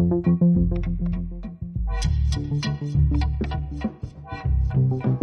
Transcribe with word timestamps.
Thank 0.00 0.26
you. 5.04 5.19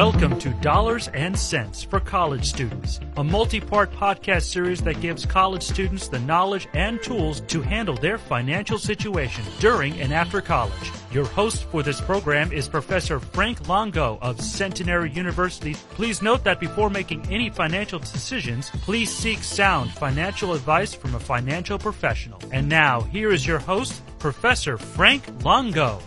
Welcome 0.00 0.38
to 0.38 0.48
Dollars 0.62 1.08
and 1.08 1.38
Sense 1.38 1.82
for 1.82 2.00
College 2.00 2.46
Students, 2.46 3.00
a 3.18 3.22
multi 3.22 3.60
part 3.60 3.92
podcast 3.92 4.44
series 4.44 4.80
that 4.80 5.02
gives 5.02 5.26
college 5.26 5.62
students 5.62 6.08
the 6.08 6.18
knowledge 6.20 6.68
and 6.72 7.02
tools 7.02 7.42
to 7.48 7.60
handle 7.60 7.94
their 7.96 8.16
financial 8.16 8.78
situation 8.78 9.44
during 9.58 10.00
and 10.00 10.10
after 10.10 10.40
college. 10.40 10.90
Your 11.12 11.26
host 11.26 11.64
for 11.64 11.82
this 11.82 12.00
program 12.00 12.50
is 12.50 12.66
Professor 12.66 13.20
Frank 13.20 13.68
Longo 13.68 14.18
of 14.22 14.40
Centenary 14.40 15.10
University. 15.10 15.74
Please 15.90 16.22
note 16.22 16.44
that 16.44 16.60
before 16.60 16.88
making 16.88 17.26
any 17.30 17.50
financial 17.50 17.98
decisions, 17.98 18.70
please 18.70 19.14
seek 19.14 19.44
sound 19.44 19.90
financial 19.90 20.54
advice 20.54 20.94
from 20.94 21.14
a 21.14 21.20
financial 21.20 21.78
professional. 21.78 22.40
And 22.52 22.70
now, 22.70 23.02
here 23.02 23.32
is 23.32 23.46
your 23.46 23.58
host, 23.58 24.00
Professor 24.18 24.78
Frank 24.78 25.24
Longo. 25.44 26.00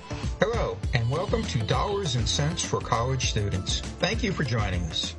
Hello, 0.45 0.77
and 0.93 1.09
welcome 1.09 1.41
to 1.43 1.59
Dollars 1.59 2.17
and 2.17 2.27
Sense 2.27 2.65
for 2.65 2.81
College 2.81 3.29
Students. 3.29 3.79
Thank 3.79 4.23
you 4.23 4.33
for 4.33 4.43
joining 4.43 4.81
us. 4.87 5.15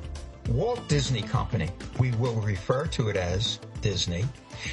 Walt 0.49 0.87
Disney 0.87 1.23
Company, 1.23 1.71
we 1.97 2.11
will 2.11 2.39
refer 2.41 2.85
to 2.85 3.09
it 3.09 3.17
as 3.17 3.59
Disney, 3.81 4.25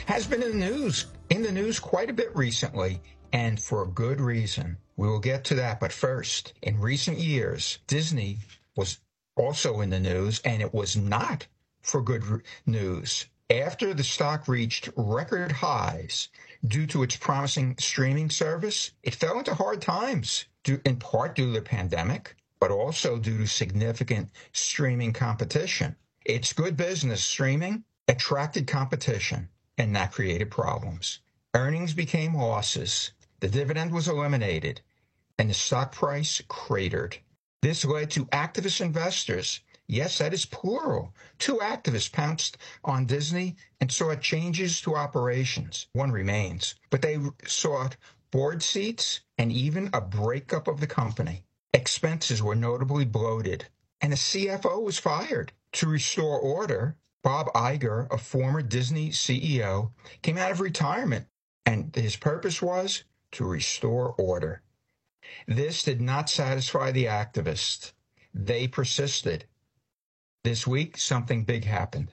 has 0.04 0.26
been 0.26 0.42
in 0.42 0.50
the 0.50 0.66
news 0.66 1.06
in 1.30 1.42
the 1.42 1.50
news 1.50 1.80
quite 1.80 2.10
a 2.10 2.12
bit 2.12 2.36
recently 2.36 3.00
and 3.32 3.58
for 3.62 3.82
a 3.82 3.88
good 3.88 4.20
reason. 4.20 4.76
We 4.98 5.08
will 5.08 5.20
get 5.20 5.42
to 5.44 5.54
that, 5.54 5.80
but 5.80 5.90
first, 5.90 6.52
in 6.60 6.78
recent 6.78 7.16
years, 7.16 7.78
Disney 7.86 8.36
was 8.76 8.98
also 9.34 9.80
in 9.80 9.88
the 9.88 10.00
news 10.00 10.42
and 10.44 10.60
it 10.60 10.74
was 10.74 10.98
not 10.98 11.46
for 11.80 12.02
good 12.02 12.42
news. 12.66 13.24
After 13.48 13.94
the 13.94 14.04
stock 14.04 14.48
reached 14.48 14.90
record 14.96 15.50
highs 15.50 16.28
due 16.66 16.86
to 16.86 17.02
its 17.02 17.16
promising 17.16 17.76
streaming 17.78 18.30
service, 18.30 18.92
it 19.02 19.14
fell 19.14 19.38
into 19.38 19.54
hard 19.54 19.82
times, 19.82 20.46
in 20.84 20.96
part 20.96 21.34
due 21.34 21.46
to 21.46 21.52
the 21.52 21.62
pandemic, 21.62 22.36
but 22.60 22.70
also 22.70 23.18
due 23.18 23.38
to 23.38 23.46
significant 23.46 24.30
streaming 24.52 25.12
competition. 25.12 25.96
It's 26.24 26.52
good 26.52 26.76
business 26.76 27.24
streaming 27.24 27.84
attracted 28.06 28.66
competition, 28.66 29.48
and 29.76 29.94
that 29.96 30.12
created 30.12 30.50
problems. 30.50 31.20
Earnings 31.54 31.94
became 31.94 32.36
losses, 32.36 33.12
the 33.40 33.48
dividend 33.48 33.92
was 33.92 34.08
eliminated, 34.08 34.80
and 35.38 35.50
the 35.50 35.54
stock 35.54 35.92
price 35.92 36.40
cratered. 36.48 37.18
This 37.62 37.84
led 37.84 38.10
to 38.12 38.26
activist 38.26 38.80
investors 38.80 39.60
Yes, 39.92 40.16
that 40.16 40.32
is 40.32 40.46
plural. 40.46 41.14
Two 41.38 41.58
activists 41.58 42.10
pounced 42.10 42.56
on 42.82 43.04
Disney 43.04 43.56
and 43.78 43.92
sought 43.92 44.22
changes 44.22 44.80
to 44.80 44.96
operations. 44.96 45.86
One 45.92 46.10
remains, 46.10 46.76
but 46.88 47.02
they 47.02 47.18
sought 47.44 47.98
board 48.30 48.62
seats 48.62 49.20
and 49.36 49.52
even 49.52 49.90
a 49.92 50.00
breakup 50.00 50.66
of 50.66 50.80
the 50.80 50.86
company. 50.86 51.44
Expenses 51.74 52.42
were 52.42 52.54
notably 52.54 53.04
bloated, 53.04 53.66
and 54.00 54.12
the 54.12 54.16
CFO 54.16 54.82
was 54.82 54.98
fired. 54.98 55.52
To 55.72 55.88
restore 55.88 56.38
order, 56.38 56.96
Bob 57.22 57.52
Iger, 57.52 58.10
a 58.10 58.16
former 58.16 58.62
Disney 58.62 59.10
CEO, 59.10 59.90
came 60.22 60.38
out 60.38 60.52
of 60.52 60.60
retirement, 60.60 61.26
and 61.66 61.94
his 61.94 62.16
purpose 62.16 62.62
was 62.62 63.04
to 63.32 63.44
restore 63.44 64.14
order. 64.16 64.62
This 65.46 65.82
did 65.82 66.00
not 66.00 66.30
satisfy 66.30 66.92
the 66.92 67.04
activists. 67.04 67.92
They 68.32 68.66
persisted. 68.66 69.44
This 70.44 70.66
week, 70.66 70.96
something 70.96 71.44
big 71.44 71.64
happened. 71.64 72.08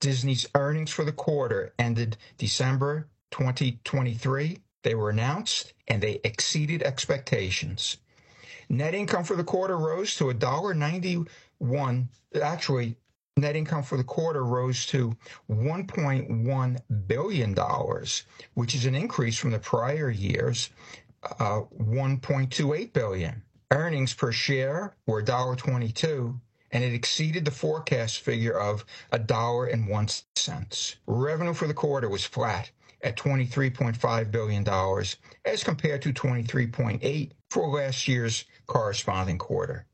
Disney's 0.00 0.48
earnings 0.54 0.90
for 0.90 1.04
the 1.04 1.12
quarter 1.12 1.74
ended 1.78 2.16
December 2.38 3.08
2023. 3.30 4.58
They 4.82 4.94
were 4.94 5.10
announced 5.10 5.74
and 5.86 6.02
they 6.02 6.18
exceeded 6.24 6.82
expectations. 6.82 7.98
Net 8.70 8.94
income 8.94 9.24
for 9.24 9.36
the 9.36 9.44
quarter 9.44 9.76
rose 9.76 10.16
to 10.16 10.24
$1.91. 10.32 12.08
Actually, 12.42 12.96
net 13.36 13.54
income 13.54 13.82
for 13.82 13.98
the 13.98 14.04
quarter 14.04 14.46
rose 14.46 14.86
to 14.86 15.14
$1.1 15.50 17.06
billion, 17.06 17.54
which 18.54 18.74
is 18.74 18.86
an 18.86 18.94
increase 18.94 19.36
from 19.36 19.50
the 19.50 19.58
prior 19.58 20.08
year's 20.08 20.70
uh, 21.38 21.60
1.28 21.78 22.94
billion. 22.94 23.42
Earnings 23.70 24.14
per 24.14 24.32
share 24.32 24.96
were 25.06 25.22
$1.22 25.22 26.40
and 26.74 26.84
it 26.84 26.92
exceeded 26.92 27.44
the 27.44 27.50
forecast 27.50 28.20
figure 28.20 28.58
of 28.58 28.84
$1.01. 29.12 30.96
Revenue 31.06 31.54
for 31.54 31.68
the 31.68 31.72
quarter 31.72 32.08
was 32.08 32.24
flat 32.26 32.70
at 33.02 33.16
$23.5 33.16 34.30
billion 34.30 34.68
as 35.44 35.62
compared 35.62 36.02
to 36.02 36.12
23.8 36.12 37.30
for 37.50 37.68
last 37.68 38.08
year's 38.08 38.44
corresponding 38.66 39.38
quarter. 39.38 39.86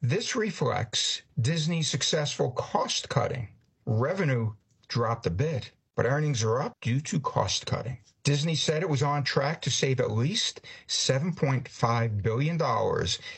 This 0.00 0.36
reflects 0.36 1.22
Disney's 1.40 1.90
successful 1.90 2.52
cost 2.52 3.08
cutting. 3.08 3.48
Revenue 3.84 4.52
dropped 4.86 5.26
a 5.26 5.30
bit, 5.30 5.72
but 5.96 6.06
earnings 6.06 6.44
are 6.44 6.62
up 6.62 6.76
due 6.80 7.00
to 7.00 7.18
cost 7.18 7.66
cutting. 7.66 7.98
Disney 8.28 8.56
said 8.56 8.82
it 8.82 8.90
was 8.90 9.02
on 9.02 9.24
track 9.24 9.62
to 9.62 9.70
save 9.70 10.00
at 10.00 10.10
least 10.10 10.60
$7.5 10.86 12.22
billion 12.22 12.60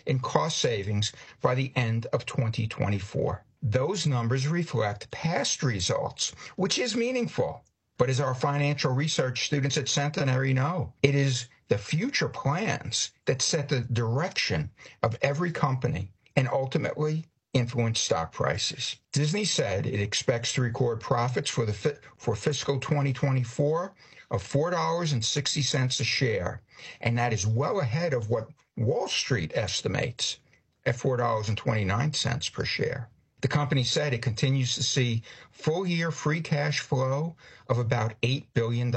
in 0.04 0.18
cost 0.18 0.58
savings 0.58 1.12
by 1.40 1.54
the 1.54 1.72
end 1.76 2.06
of 2.06 2.26
2024. 2.26 3.44
Those 3.62 4.08
numbers 4.08 4.48
reflect 4.48 5.08
past 5.12 5.62
results, 5.62 6.34
which 6.56 6.76
is 6.76 6.96
meaningful. 6.96 7.62
But 7.98 8.10
as 8.10 8.18
our 8.18 8.34
financial 8.34 8.92
research 8.92 9.46
students 9.46 9.76
at 9.76 9.88
Centenary 9.88 10.52
know, 10.52 10.92
it 11.04 11.14
is 11.14 11.46
the 11.68 11.78
future 11.78 12.28
plans 12.28 13.12
that 13.26 13.42
set 13.42 13.68
the 13.68 13.82
direction 13.82 14.72
of 15.04 15.16
every 15.22 15.52
company 15.52 16.10
and 16.34 16.48
ultimately 16.48 17.26
influence 17.52 18.00
stock 18.00 18.32
prices. 18.32 18.96
Disney 19.12 19.44
said 19.44 19.86
it 19.86 20.00
expects 20.00 20.52
to 20.52 20.62
record 20.62 21.00
profits 21.00 21.50
for 21.50 21.66
the 21.66 21.98
for 22.16 22.36
fiscal 22.36 22.78
2024 22.78 23.92
of 24.30 24.42
$4.60 24.42 26.00
a 26.00 26.04
share, 26.04 26.62
and 27.00 27.18
that 27.18 27.32
is 27.32 27.46
well 27.46 27.80
ahead 27.80 28.12
of 28.12 28.30
what 28.30 28.48
Wall 28.76 29.08
Street 29.08 29.52
estimates 29.54 30.38
at 30.86 30.96
$4.29 30.96 32.52
per 32.52 32.64
share. 32.64 33.08
The 33.40 33.48
company 33.48 33.84
said 33.84 34.12
it 34.12 34.22
continues 34.22 34.74
to 34.74 34.82
see 34.82 35.22
full 35.50 35.86
year 35.86 36.10
free 36.10 36.40
cash 36.40 36.80
flow 36.80 37.36
of 37.68 37.78
about 37.78 38.20
$8 38.22 38.44
billion. 38.54 38.94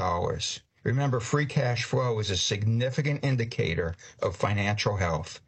Remember, 0.84 1.18
free 1.18 1.46
cash 1.46 1.84
flow 1.84 2.18
is 2.18 2.30
a 2.30 2.36
significant 2.36 3.24
indicator 3.24 3.94
of 4.22 4.36
financial 4.36 4.96
health. 4.96 5.40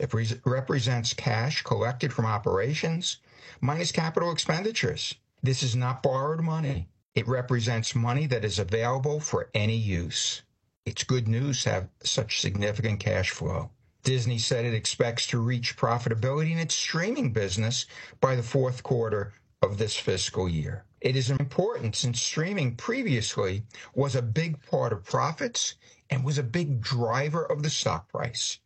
It 0.00 0.14
re- 0.14 0.40
represents 0.46 1.12
cash 1.12 1.62
collected 1.62 2.10
from 2.10 2.24
operations 2.24 3.18
minus 3.60 3.92
capital 3.92 4.32
expenditures. 4.32 5.14
This 5.42 5.62
is 5.62 5.76
not 5.76 6.02
borrowed 6.02 6.40
money. 6.40 6.88
It 7.14 7.28
represents 7.28 7.94
money 7.94 8.26
that 8.26 8.42
is 8.42 8.58
available 8.58 9.20
for 9.20 9.50
any 9.52 9.76
use. 9.76 10.40
It's 10.86 11.04
good 11.04 11.28
news 11.28 11.64
to 11.64 11.70
have 11.70 11.88
such 12.02 12.40
significant 12.40 12.98
cash 13.00 13.28
flow. 13.28 13.72
Disney 14.02 14.38
said 14.38 14.64
it 14.64 14.72
expects 14.72 15.26
to 15.26 15.38
reach 15.38 15.76
profitability 15.76 16.52
in 16.52 16.58
its 16.58 16.74
streaming 16.74 17.34
business 17.34 17.84
by 18.22 18.36
the 18.36 18.42
fourth 18.42 18.82
quarter 18.82 19.34
of 19.60 19.76
this 19.76 19.96
fiscal 19.96 20.48
year. 20.48 20.86
It 21.02 21.14
is 21.14 21.28
important 21.28 21.94
since 21.94 22.22
streaming 22.22 22.74
previously 22.76 23.64
was 23.94 24.14
a 24.14 24.22
big 24.22 24.62
part 24.62 24.94
of 24.94 25.04
profits 25.04 25.74
and 26.08 26.24
was 26.24 26.38
a 26.38 26.42
big 26.42 26.80
driver 26.80 27.44
of 27.44 27.62
the 27.62 27.68
stock 27.68 28.08
price. 28.08 28.60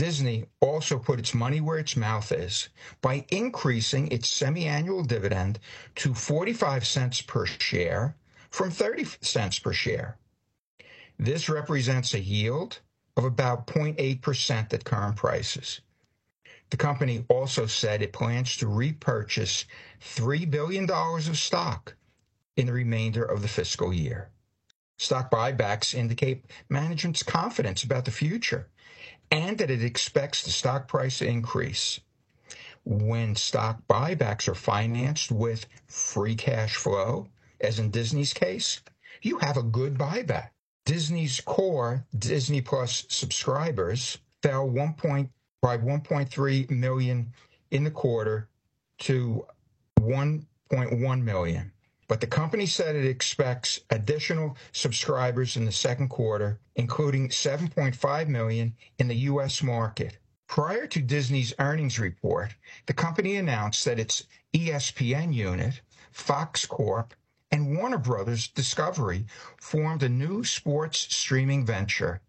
Disney 0.00 0.46
also 0.60 0.98
put 0.98 1.18
its 1.18 1.34
money 1.34 1.60
where 1.60 1.76
its 1.76 1.94
mouth 1.94 2.32
is 2.32 2.70
by 3.02 3.26
increasing 3.28 4.08
its 4.08 4.30
semi-annual 4.30 5.04
dividend 5.04 5.58
to 5.96 6.14
45 6.14 6.86
cents 6.86 7.20
per 7.20 7.44
share 7.44 8.16
from 8.48 8.70
30 8.70 9.04
cents 9.20 9.58
per 9.58 9.74
share. 9.74 10.16
This 11.18 11.50
represents 11.50 12.14
a 12.14 12.18
yield 12.18 12.78
of 13.14 13.24
about 13.24 13.66
0.8% 13.66 14.72
at 14.72 14.84
current 14.86 15.16
prices. 15.16 15.82
The 16.70 16.78
company 16.78 17.26
also 17.28 17.66
said 17.66 18.00
it 18.00 18.14
plans 18.14 18.56
to 18.56 18.68
repurchase 18.68 19.66
$3 20.00 20.50
billion 20.50 20.90
of 20.90 21.38
stock 21.38 21.94
in 22.56 22.64
the 22.64 22.72
remainder 22.72 23.22
of 23.22 23.42
the 23.42 23.48
fiscal 23.48 23.92
year. 23.92 24.30
Stock 24.96 25.30
buybacks 25.30 25.94
indicate 25.94 26.46
management's 26.70 27.22
confidence 27.22 27.82
about 27.82 28.06
the 28.06 28.10
future 28.10 28.70
and 29.30 29.58
that 29.58 29.70
it 29.70 29.84
expects 29.84 30.42
the 30.42 30.50
stock 30.50 30.88
price 30.88 31.18
to 31.18 31.26
increase. 31.26 32.00
When 32.84 33.36
stock 33.36 33.82
buybacks 33.88 34.48
are 34.48 34.54
financed 34.54 35.30
with 35.30 35.66
free 35.86 36.34
cash 36.34 36.76
flow, 36.76 37.28
as 37.60 37.78
in 37.78 37.90
Disney's 37.90 38.32
case, 38.32 38.80
you 39.22 39.38
have 39.38 39.56
a 39.56 39.62
good 39.62 39.98
buyback. 39.98 40.50
Disney's 40.86 41.40
core 41.40 42.06
Disney 42.18 42.60
Plus 42.62 43.04
subscribers 43.08 44.18
fell 44.42 44.68
1 44.68 44.94
point, 44.94 45.30
by 45.60 45.76
1.3 45.76 46.70
million 46.70 47.32
in 47.70 47.84
the 47.84 47.90
quarter 47.90 48.48
to 49.00 49.46
1.1 50.00 51.22
million. 51.22 51.72
But 52.10 52.20
the 52.20 52.26
company 52.26 52.66
said 52.66 52.96
it 52.96 53.04
expects 53.04 53.78
additional 53.88 54.56
subscribers 54.72 55.56
in 55.56 55.64
the 55.64 55.70
second 55.70 56.08
quarter, 56.08 56.58
including 56.74 57.28
7.5 57.28 58.26
million 58.26 58.74
in 58.98 59.06
the 59.06 59.14
U.S. 59.30 59.62
market. 59.62 60.18
Prior 60.48 60.88
to 60.88 61.00
Disney's 61.00 61.54
earnings 61.60 62.00
report, 62.00 62.56
the 62.86 62.92
company 62.92 63.36
announced 63.36 63.84
that 63.84 64.00
its 64.00 64.24
ESPN 64.52 65.32
unit, 65.32 65.82
Fox 66.10 66.66
Corp, 66.66 67.14
and 67.52 67.76
Warner 67.76 67.98
Brothers 67.98 68.48
Discovery 68.48 69.26
formed 69.60 70.02
a 70.02 70.08
new 70.08 70.42
sports 70.42 71.14
streaming 71.14 71.64
venture, 71.64 72.22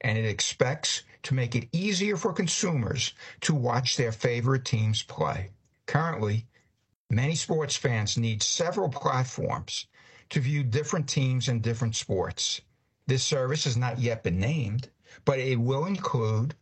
and 0.00 0.18
it 0.18 0.24
expects 0.24 1.04
to 1.22 1.34
make 1.34 1.54
it 1.54 1.68
easier 1.70 2.16
for 2.16 2.32
consumers 2.32 3.14
to 3.42 3.54
watch 3.54 3.96
their 3.96 4.10
favorite 4.10 4.64
teams 4.64 5.04
play. 5.04 5.50
Currently, 5.86 6.48
many 7.12 7.34
sports 7.34 7.76
fans 7.76 8.16
need 8.16 8.42
several 8.42 8.88
platforms 8.88 9.86
to 10.30 10.40
view 10.40 10.62
different 10.62 11.08
teams 11.08 11.48
and 11.48 11.60
different 11.60 11.94
sports. 11.94 12.62
This 13.06 13.22
service 13.22 13.64
has 13.64 13.76
not 13.76 13.98
yet 13.98 14.22
been 14.22 14.40
named, 14.40 14.88
but 15.26 15.38
it 15.38 15.60
will 15.60 15.84
include 15.84 16.54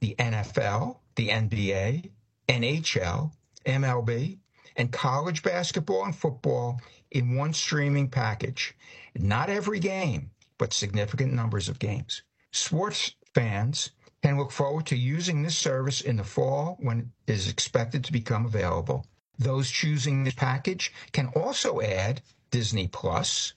the 0.00 0.14
NFL, 0.18 0.96
the 1.16 1.28
NBA, 1.28 2.10
NHL, 2.48 3.32
MLB, 3.66 4.38
and 4.76 4.90
college 4.90 5.42
basketball 5.42 6.06
and 6.06 6.16
football 6.16 6.80
in 7.10 7.36
one 7.36 7.52
streaming 7.52 8.08
package. 8.08 8.74
Not 9.14 9.50
every 9.50 9.78
game, 9.78 10.30
but 10.56 10.72
significant 10.72 11.34
numbers 11.34 11.68
of 11.68 11.78
games. 11.78 12.22
Sports 12.50 13.14
fans 13.34 13.90
can 14.22 14.38
look 14.38 14.52
forward 14.52 14.86
to 14.86 14.96
using 14.96 15.42
this 15.42 15.58
service 15.58 16.00
in 16.00 16.16
the 16.16 16.24
fall 16.24 16.78
when 16.80 17.12
it 17.26 17.32
is 17.32 17.50
expected 17.50 18.04
to 18.04 18.12
become 18.12 18.46
available. 18.46 19.06
Those 19.38 19.70
choosing 19.70 20.24
this 20.24 20.34
package 20.34 20.92
can 21.12 21.28
also 21.28 21.80
add 21.80 22.22
Disney 22.50 22.88
Plus, 22.88 23.54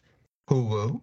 Hulu, 0.49 1.01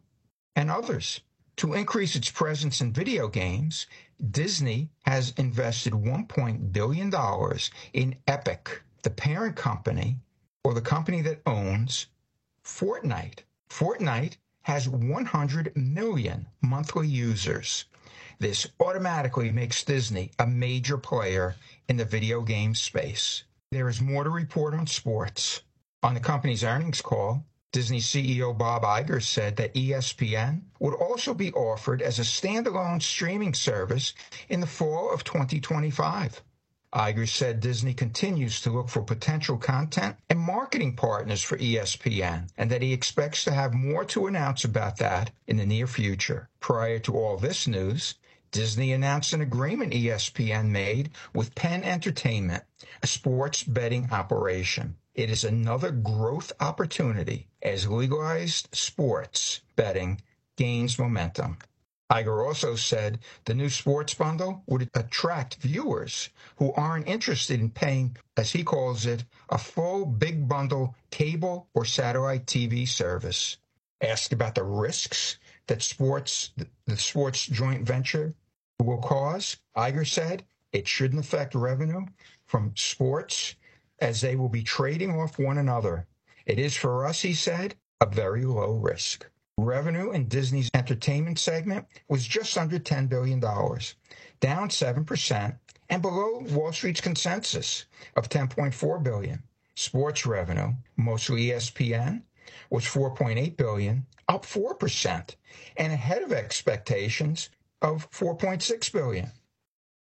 and 0.56 0.70
others. 0.70 1.20
To 1.56 1.74
increase 1.74 2.16
its 2.16 2.30
presence 2.30 2.80
in 2.80 2.92
video 2.92 3.28
games, 3.28 3.86
Disney 4.30 4.88
has 5.04 5.32
invested 5.36 5.92
$1. 5.92 6.26
$1 6.26 6.72
billion 6.72 7.12
in 7.92 8.16
Epic, 8.26 8.82
the 9.02 9.10
parent 9.10 9.56
company 9.56 10.18
or 10.64 10.74
the 10.74 10.80
company 10.80 11.20
that 11.22 11.42
owns 11.44 12.06
Fortnite. 12.64 13.40
Fortnite 13.68 14.36
has 14.62 14.88
100 14.88 15.76
million 15.76 16.46
monthly 16.60 17.08
users. 17.08 17.84
This 18.38 18.66
automatically 18.80 19.50
makes 19.50 19.84
Disney 19.84 20.30
a 20.38 20.46
major 20.46 20.96
player 20.96 21.56
in 21.88 21.96
the 21.96 22.04
video 22.04 22.42
game 22.42 22.74
space. 22.74 23.44
There 23.72 23.88
is 23.88 24.02
more 24.02 24.22
to 24.22 24.28
report 24.28 24.74
on 24.74 24.86
sports. 24.86 25.62
On 26.02 26.12
the 26.12 26.20
company's 26.20 26.62
earnings 26.62 27.00
call, 27.00 27.46
Disney 27.72 28.00
CEO 28.00 28.52
Bob 28.56 28.82
Iger 28.82 29.22
said 29.22 29.56
that 29.56 29.72
ESPN 29.72 30.64
would 30.78 30.92
also 30.92 31.32
be 31.32 31.54
offered 31.54 32.02
as 32.02 32.18
a 32.18 32.22
standalone 32.22 33.00
streaming 33.00 33.54
service 33.54 34.12
in 34.50 34.60
the 34.60 34.66
fall 34.66 35.10
of 35.10 35.24
2025. 35.24 36.42
Iger 36.92 37.26
said 37.26 37.60
Disney 37.60 37.94
continues 37.94 38.60
to 38.60 38.70
look 38.70 38.90
for 38.90 39.00
potential 39.00 39.56
content 39.56 40.16
and 40.28 40.38
marketing 40.38 40.94
partners 40.94 41.42
for 41.42 41.56
ESPN, 41.56 42.50
and 42.58 42.70
that 42.70 42.82
he 42.82 42.92
expects 42.92 43.42
to 43.44 43.52
have 43.52 43.72
more 43.72 44.04
to 44.04 44.26
announce 44.26 44.66
about 44.66 44.98
that 44.98 45.30
in 45.46 45.56
the 45.56 45.64
near 45.64 45.86
future. 45.86 46.50
Prior 46.60 46.98
to 46.98 47.16
all 47.16 47.38
this 47.38 47.66
news, 47.66 48.16
Disney 48.52 48.92
announced 48.92 49.32
an 49.32 49.40
agreement 49.40 49.94
ESPN 49.94 50.68
made 50.68 51.10
with 51.32 51.54
Penn 51.54 51.82
Entertainment, 51.82 52.62
a 53.02 53.06
sports 53.06 53.62
betting 53.62 54.10
operation. 54.12 54.98
It 55.14 55.30
is 55.30 55.42
another 55.42 55.90
growth 55.90 56.52
opportunity 56.60 57.48
as 57.62 57.88
legalized 57.88 58.68
sports 58.74 59.60
betting 59.74 60.20
gains 60.58 60.98
momentum. 60.98 61.56
Iger 62.12 62.46
also 62.46 62.76
said 62.76 63.20
the 63.46 63.54
new 63.54 63.70
sports 63.70 64.12
bundle 64.12 64.62
would 64.66 64.90
attract 64.92 65.56
viewers 65.56 66.28
who 66.56 66.74
aren't 66.74 67.08
interested 67.08 67.58
in 67.58 67.70
paying, 67.70 68.18
as 68.36 68.52
he 68.52 68.62
calls 68.64 69.06
it, 69.06 69.24
a 69.48 69.56
full 69.56 70.04
big 70.04 70.46
bundle 70.46 70.94
cable 71.10 71.70
or 71.72 71.86
satellite 71.86 72.44
TV 72.44 72.86
service. 72.86 73.56
Asked 74.02 74.34
about 74.34 74.56
the 74.56 74.62
risks 74.62 75.38
that 75.68 75.80
sports 75.80 76.50
the 76.84 76.98
sports 76.98 77.46
joint 77.46 77.86
venture 77.86 78.34
will 78.82 78.98
cause, 78.98 79.56
Iger 79.76 80.06
said 80.06 80.44
it 80.72 80.88
shouldn't 80.88 81.24
affect 81.24 81.54
revenue 81.54 82.06
from 82.46 82.72
sports 82.76 83.54
as 84.00 84.20
they 84.20 84.36
will 84.36 84.48
be 84.48 84.62
trading 84.62 85.10
off 85.12 85.38
one 85.38 85.58
another. 85.58 86.06
It 86.46 86.58
is 86.58 86.76
for 86.76 87.06
us, 87.06 87.20
he 87.22 87.34
said, 87.34 87.76
a 88.00 88.06
very 88.06 88.44
low 88.44 88.72
risk. 88.72 89.26
Revenue 89.58 90.10
in 90.10 90.28
Disney's 90.28 90.70
entertainment 90.74 91.38
segment 91.38 91.86
was 92.08 92.26
just 92.26 92.58
under 92.58 92.78
$10 92.78 93.08
billion, 93.08 93.38
down 93.38 94.68
7% 94.68 95.58
and 95.90 96.02
below 96.02 96.40
Wall 96.50 96.72
Street's 96.72 97.00
consensus 97.00 97.84
of 98.16 98.28
10.4 98.28 99.02
billion. 99.02 99.42
Sports 99.74 100.26
revenue, 100.26 100.72
mostly 100.96 101.48
ESPN, 101.48 102.22
was 102.70 102.84
4.8 102.84 103.56
billion, 103.56 104.06
up 104.28 104.44
4% 104.44 105.34
and 105.76 105.92
ahead 105.92 106.22
of 106.22 106.32
expectations 106.32 107.50
of 107.82 108.10
4.6 108.12 108.92
billion. 108.92 109.32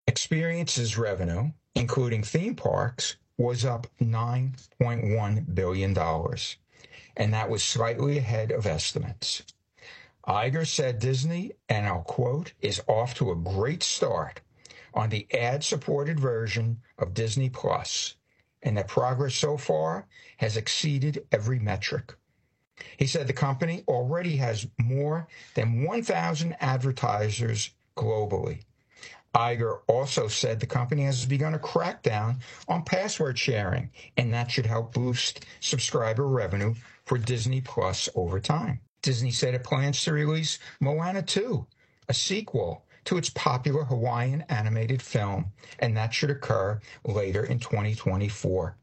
Experiences 0.08 0.98
revenue, 0.98 1.52
including 1.76 2.24
theme 2.24 2.56
parks, 2.56 3.18
was 3.38 3.66
up 3.66 3.88
9.1 4.02 5.56
billion 5.56 5.94
dollars 5.94 6.58
and 7.18 7.34
that 7.34 7.50
was 7.50 7.64
slightly 7.64 8.18
ahead 8.18 8.52
of 8.52 8.66
estimates. 8.66 9.44
Iger 10.28 10.68
said 10.68 11.00
Disney, 11.00 11.54
and 11.70 11.88
I'll 11.88 12.02
quote, 12.02 12.54
is 12.62 12.82
off 12.88 13.14
to 13.16 13.32
a 13.32 13.36
great 13.36 13.84
start 13.84 14.42
on 14.94 15.10
the 15.10 15.28
ad 15.34 15.64
supported 15.64 16.20
version 16.20 16.82
of 16.98 17.14
Disney 17.14 17.50
Plus, 17.50 18.16
and 18.64 18.78
that 18.78 18.88
progress 18.88 19.36
so 19.36 19.58
far 19.58 20.08
has 20.38 20.58
exceeded 20.58 21.26
every 21.32 21.60
metric. 21.60 22.16
He 22.98 23.08
said 23.08 23.28
the 23.28 23.34
company 23.34 23.84
already 23.88 24.38
has 24.38 24.68
more 24.78 25.28
than 25.54 25.84
1,000 25.84 26.56
advertisers 26.60 27.72
globally. 27.96 28.64
Iger 29.34 29.82
also 29.88 30.28
said 30.30 30.60
the 30.60 30.66
company 30.66 31.04
has 31.04 31.26
begun 31.26 31.54
a 31.54 31.60
crackdown 31.60 32.38
on 32.68 32.84
password 32.84 33.38
sharing, 33.38 33.90
and 34.16 34.34
that 34.34 34.50
should 34.50 34.66
help 34.66 34.94
boost 34.94 35.46
subscriber 35.60 36.28
revenue 36.28 36.74
for 37.04 37.18
Disney 37.18 37.60
Plus 37.60 38.08
over 38.16 38.40
time. 38.40 38.80
Disney 39.02 39.32
said 39.32 39.54
it 39.54 39.64
plans 39.64 40.02
to 40.04 40.14
release 40.14 40.58
Moana 40.80 41.22
2, 41.22 41.68
a 42.08 42.14
sequel 42.14 42.86
to 43.04 43.18
its 43.18 43.30
popular 43.30 43.84
Hawaiian 43.84 44.44
animated 44.50 45.02
film, 45.02 45.52
and 45.80 45.96
that 45.96 46.14
should 46.14 46.32
occur 46.32 46.80
later 47.06 47.44
in 47.44 47.60
2024. 47.60 48.78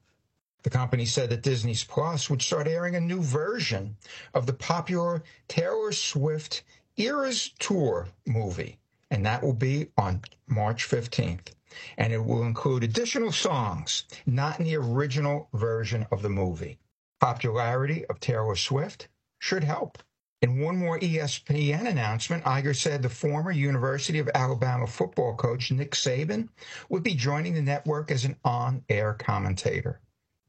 The 0.62 0.70
company 0.70 1.06
said 1.06 1.30
that 1.30 1.42
Disney's 1.42 1.84
Plus 1.84 2.30
would 2.30 2.42
start 2.42 2.68
airing 2.68 2.94
a 2.94 3.00
new 3.00 3.22
version 3.22 3.96
of 4.34 4.46
the 4.46 4.52
popular 4.52 5.22
Taylor 5.48 5.92
Swift 5.92 6.62
Eras 6.96 7.50
Tour 7.58 8.08
movie, 8.26 8.78
and 9.10 9.24
that 9.26 9.42
will 9.42 9.54
be 9.54 9.88
on 9.96 10.22
March 10.46 10.88
15th. 10.88 11.48
And 11.96 12.12
it 12.12 12.24
will 12.24 12.42
include 12.42 12.84
additional 12.84 13.32
songs, 13.32 14.04
not 14.26 14.58
in 14.58 14.66
the 14.66 14.76
original 14.76 15.48
version 15.52 16.06
of 16.12 16.22
the 16.22 16.28
movie 16.28 16.78
popularity 17.22 18.04
of 18.06 18.18
Taylor 18.18 18.56
Swift 18.56 19.06
should 19.38 19.62
help. 19.62 20.02
In 20.40 20.58
one 20.58 20.76
more 20.76 20.98
ESPN 20.98 21.86
announcement, 21.86 22.42
Iger 22.42 22.74
said 22.74 23.00
the 23.00 23.08
former 23.08 23.52
University 23.52 24.18
of 24.18 24.28
Alabama 24.34 24.88
football 24.88 25.36
coach 25.36 25.70
Nick 25.70 25.92
Saban 25.92 26.48
would 26.88 27.04
be 27.04 27.14
joining 27.14 27.54
the 27.54 27.62
network 27.62 28.10
as 28.10 28.24
an 28.24 28.34
on 28.44 28.82
air 28.88 29.14
commentator. 29.14 30.00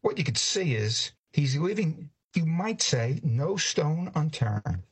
What 0.04 0.18
you 0.18 0.26
could 0.26 0.38
see 0.38 0.76
is 0.76 1.14
he's 1.32 1.56
leaving, 1.56 2.10
you 2.36 2.46
might 2.46 2.82
say, 2.82 3.22
no 3.24 3.56
stone 3.56 4.12
unturned. 4.14 4.84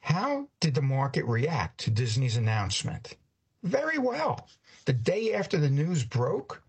How 0.00 0.48
did 0.60 0.74
the 0.74 0.80
market 0.80 1.26
react 1.26 1.78
to 1.80 1.90
Disney's 1.90 2.38
announcement? 2.38 3.16
Very 3.62 3.98
well. 3.98 4.48
The 4.86 4.94
day 4.94 5.34
after 5.34 5.58
the 5.58 5.68
news 5.68 6.04
broke, 6.04 6.62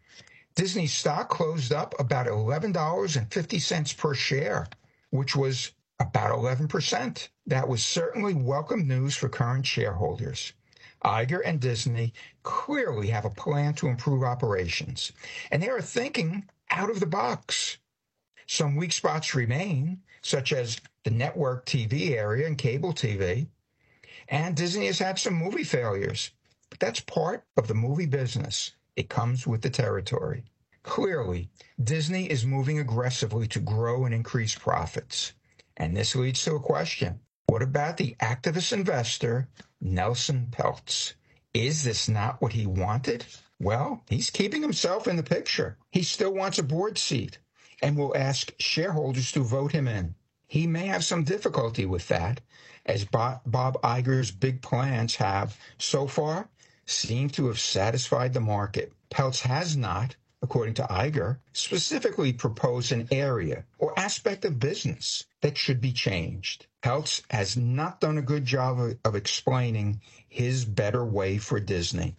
Disney 0.53 0.85
stock 0.85 1.29
closed 1.29 1.71
up 1.71 1.95
about 1.97 2.27
$11.50 2.27 3.97
per 3.97 4.13
share, 4.13 4.67
which 5.11 5.37
was 5.37 5.71
about 6.01 6.37
11%. 6.37 7.29
That 7.45 7.69
was 7.69 7.85
certainly 7.85 8.33
welcome 8.33 8.85
news 8.85 9.15
for 9.15 9.29
current 9.29 9.65
shareholders. 9.65 10.51
Iger 11.05 11.39
and 11.45 11.61
Disney 11.61 12.13
clearly 12.43 13.07
have 13.07 13.23
a 13.23 13.29
plan 13.29 13.75
to 13.75 13.87
improve 13.87 14.23
operations, 14.23 15.13
and 15.51 15.63
they 15.63 15.69
are 15.69 15.81
thinking 15.81 16.49
out 16.71 16.89
of 16.89 16.99
the 16.99 17.05
box. 17.05 17.77
Some 18.47 18.75
weak 18.75 18.93
spots 18.93 19.35
remain, 19.35 20.01
such 20.21 20.53
as 20.53 20.79
the 21.03 21.11
network 21.11 21.65
TV 21.65 22.11
area 22.11 22.47
and 22.47 22.57
cable 22.57 22.93
TV, 22.93 23.47
and 24.29 24.55
Disney 24.55 24.87
has 24.87 24.99
had 24.99 25.19
some 25.19 25.33
movie 25.33 25.63
failures, 25.63 26.31
but 26.69 26.79
that's 26.79 26.99
part 26.99 27.45
of 27.55 27.67
the 27.67 27.73
movie 27.73 28.05
business. 28.05 28.73
It 28.95 29.09
comes 29.09 29.47
with 29.47 29.61
the 29.61 29.69
territory. 29.69 30.43
Clearly, 30.83 31.49
Disney 31.81 32.29
is 32.29 32.45
moving 32.45 32.79
aggressively 32.79 33.47
to 33.49 33.59
grow 33.59 34.05
and 34.05 34.13
increase 34.13 34.55
profits. 34.55 35.33
And 35.75 35.95
this 35.95 36.15
leads 36.15 36.43
to 36.45 36.55
a 36.55 36.59
question. 36.59 37.19
What 37.47 37.61
about 37.61 37.97
the 37.97 38.15
activist 38.21 38.73
investor, 38.73 39.47
Nelson 39.79 40.47
Peltz? 40.51 41.13
Is 41.53 41.83
this 41.83 42.09
not 42.09 42.41
what 42.41 42.53
he 42.53 42.65
wanted? 42.65 43.25
Well, 43.59 44.03
he's 44.07 44.29
keeping 44.29 44.61
himself 44.61 45.07
in 45.07 45.15
the 45.15 45.23
picture. 45.23 45.77
He 45.91 46.03
still 46.03 46.33
wants 46.33 46.59
a 46.59 46.63
board 46.63 46.97
seat 46.97 47.39
and 47.81 47.97
will 47.97 48.15
ask 48.15 48.53
shareholders 48.59 49.31
to 49.31 49.39
vote 49.39 49.71
him 49.71 49.87
in. 49.87 50.15
He 50.47 50.67
may 50.67 50.85
have 50.85 51.03
some 51.03 51.23
difficulty 51.23 51.85
with 51.85 52.07
that, 52.07 52.41
as 52.85 53.03
Bob 53.05 53.41
Iger's 53.81 54.31
big 54.31 54.61
plans 54.61 55.15
have, 55.15 55.57
so 55.77 56.07
far, 56.07 56.49
seemed 56.85 57.33
to 57.33 57.47
have 57.47 57.59
satisfied 57.59 58.33
the 58.33 58.39
market. 58.39 58.93
Peltz 59.09 59.41
has 59.41 59.75
not, 59.75 60.15
according 60.41 60.75
to 60.75 60.83
Iger, 60.83 61.39
specifically 61.51 62.33
proposed 62.33 62.91
an 62.91 63.07
area 63.11 63.65
or 63.79 63.97
aspect 63.99 64.45
of 64.45 64.59
business 64.59 65.25
that 65.41 65.57
should 65.57 65.81
be 65.81 65.91
changed. 65.91 66.67
Peltz 66.83 67.23
has 67.29 67.57
not 67.57 67.99
done 67.99 68.17
a 68.17 68.21
good 68.21 68.45
job 68.45 68.79
of, 68.79 68.97
of 69.03 69.15
explaining 69.15 69.99
his 70.29 70.63
better 70.63 71.03
way 71.03 71.39
for 71.39 71.59
Disney. 71.59 72.15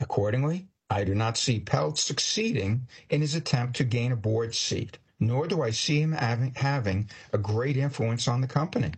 Accordingly, 0.00 0.68
I 0.88 1.04
do 1.04 1.14
not 1.14 1.36
see 1.36 1.60
Peltz 1.60 1.98
succeeding 1.98 2.86
in 3.10 3.20
his 3.20 3.34
attempt 3.34 3.76
to 3.76 3.84
gain 3.84 4.12
a 4.12 4.16
board 4.16 4.54
seat, 4.54 4.98
nor 5.18 5.46
do 5.46 5.60
I 5.62 5.70
see 5.70 6.00
him 6.00 6.12
having, 6.12 6.54
having 6.54 7.10
a 7.32 7.38
great 7.38 7.76
influence 7.76 8.28
on 8.28 8.40
the 8.40 8.46
company. 8.46 8.92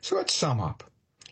So 0.00 0.16
let's 0.16 0.32
sum 0.34 0.60
up. 0.60 0.84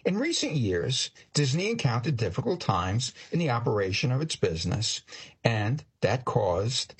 In 0.04 0.18
recent 0.18 0.52
years, 0.52 1.10
Disney 1.34 1.70
encountered 1.70 2.16
difficult 2.16 2.60
times 2.60 3.12
in 3.32 3.38
the 3.38 3.50
operation 3.50 4.12
of 4.12 4.20
its 4.20 4.36
business, 4.36 5.02
and 5.42 5.84
that 6.00 6.24
caused 6.24 6.94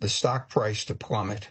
the 0.00 0.08
stock 0.08 0.48
price 0.48 0.84
to 0.86 0.94
plummet. 0.94 1.48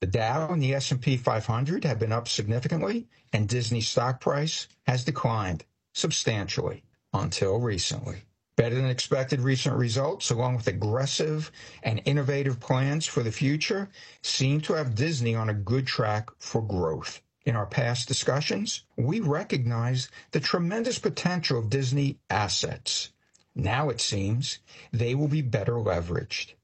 The 0.00 0.06
Dow 0.06 0.52
and 0.52 0.62
the 0.62 0.74
S&P 0.74 1.16
500 1.16 1.84
have 1.84 1.98
been 1.98 2.12
up 2.12 2.28
significantly, 2.28 3.06
and 3.32 3.48
Disney's 3.48 3.88
stock 3.88 4.20
price 4.20 4.68
has 4.86 5.04
declined 5.04 5.64
substantially 5.94 6.82
until 7.12 7.58
recently. 7.58 8.22
Better 8.56 8.74
than 8.74 8.86
expected 8.86 9.40
recent 9.40 9.76
results, 9.76 10.30
along 10.30 10.56
with 10.56 10.66
aggressive 10.66 11.52
and 11.82 12.00
innovative 12.06 12.58
plans 12.58 13.04
for 13.04 13.22
the 13.22 13.30
future, 13.30 13.90
seem 14.22 14.62
to 14.62 14.72
have 14.72 14.94
Disney 14.94 15.34
on 15.34 15.50
a 15.50 15.54
good 15.54 15.86
track 15.86 16.30
for 16.38 16.62
growth. 16.62 17.20
In 17.44 17.54
our 17.54 17.66
past 17.66 18.08
discussions, 18.08 18.84
we 18.96 19.20
recognize 19.20 20.08
the 20.32 20.40
tremendous 20.40 20.98
potential 20.98 21.58
of 21.58 21.68
Disney 21.68 22.18
assets. 22.30 23.10
Now 23.54 23.90
it 23.90 24.00
seems 24.00 24.58
they 24.90 25.14
will 25.14 25.28
be 25.28 25.42
better 25.42 25.74
leveraged. 25.74 26.54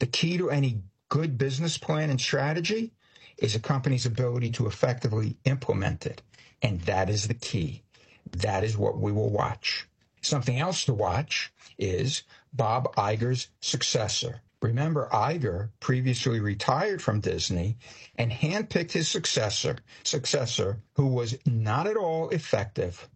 The 0.00 0.06
key 0.06 0.36
to 0.38 0.50
any 0.50 0.82
good 1.08 1.38
business 1.38 1.78
plan 1.78 2.10
and 2.10 2.20
strategy 2.20 2.92
is 3.38 3.54
a 3.54 3.60
company's 3.60 4.06
ability 4.06 4.50
to 4.50 4.66
effectively 4.66 5.36
implement 5.44 6.04
it. 6.04 6.20
And 6.62 6.80
that 6.82 7.08
is 7.08 7.28
the 7.28 7.34
key. 7.34 7.82
That 8.30 8.64
is 8.64 8.76
what 8.76 8.98
we 8.98 9.12
will 9.12 9.30
watch. 9.30 9.86
Something 10.22 10.58
else 10.58 10.84
to 10.84 10.94
watch 10.94 11.52
is 11.78 12.22
Bob 12.52 12.94
Iger's 12.96 13.48
successor. 13.60 14.42
Remember, 14.62 15.08
Iger 15.12 15.70
previously 15.80 16.38
retired 16.38 17.02
from 17.02 17.18
Disney 17.18 17.78
and 18.14 18.30
handpicked 18.30 18.92
his 18.92 19.08
successor, 19.08 19.78
successor 20.04 20.80
who 20.94 21.08
was 21.08 21.36
not 21.44 21.88
at 21.88 21.96
all 21.96 22.28
effective. 22.28 23.08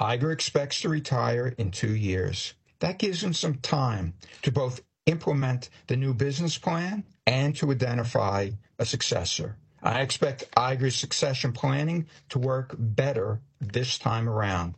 Iger 0.00 0.32
expects 0.32 0.80
to 0.80 0.88
retire 0.88 1.54
in 1.58 1.70
two 1.70 1.94
years. 1.94 2.54
That 2.78 2.98
gives 2.98 3.22
him 3.22 3.34
some 3.34 3.56
time 3.56 4.14
to 4.40 4.50
both 4.50 4.80
implement 5.04 5.68
the 5.86 5.96
new 5.96 6.14
business 6.14 6.56
plan 6.56 7.04
and 7.26 7.54
to 7.56 7.70
identify 7.70 8.50
a 8.78 8.86
successor. 8.86 9.56
I 9.82 10.00
expect 10.00 10.50
Iger's 10.56 10.96
succession 10.96 11.52
planning 11.52 12.06
to 12.30 12.38
work 12.38 12.74
better 12.78 13.40
this 13.60 13.98
time 13.98 14.28
around. 14.28 14.74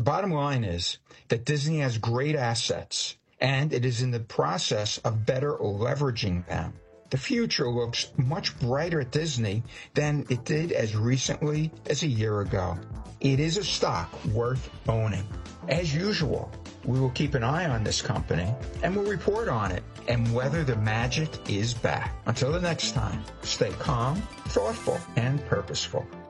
The 0.00 0.04
bottom 0.04 0.32
line 0.32 0.64
is 0.64 0.96
that 1.28 1.44
Disney 1.44 1.80
has 1.80 1.98
great 1.98 2.34
assets 2.34 3.18
and 3.38 3.70
it 3.70 3.84
is 3.84 4.00
in 4.00 4.12
the 4.12 4.20
process 4.20 4.96
of 4.96 5.26
better 5.26 5.52
leveraging 5.58 6.46
them. 6.46 6.72
The 7.10 7.18
future 7.18 7.68
looks 7.68 8.10
much 8.16 8.58
brighter 8.58 9.02
at 9.02 9.10
Disney 9.10 9.62
than 9.92 10.24
it 10.30 10.46
did 10.46 10.72
as 10.72 10.96
recently 10.96 11.70
as 11.84 12.02
a 12.02 12.06
year 12.06 12.40
ago. 12.40 12.78
It 13.20 13.40
is 13.40 13.58
a 13.58 13.62
stock 13.62 14.10
worth 14.32 14.70
owning. 14.88 15.28
As 15.68 15.94
usual, 15.94 16.50
we 16.86 16.98
will 16.98 17.10
keep 17.10 17.34
an 17.34 17.44
eye 17.44 17.68
on 17.68 17.84
this 17.84 18.00
company 18.00 18.54
and 18.82 18.96
we'll 18.96 19.04
report 19.04 19.50
on 19.50 19.70
it 19.70 19.82
and 20.08 20.32
whether 20.32 20.64
the 20.64 20.76
magic 20.76 21.28
is 21.50 21.74
back. 21.74 22.14
Until 22.24 22.52
the 22.52 22.60
next 22.62 22.92
time, 22.92 23.22
stay 23.42 23.72
calm, 23.78 24.16
thoughtful, 24.46 24.98
and 25.16 25.44
purposeful. 25.44 26.06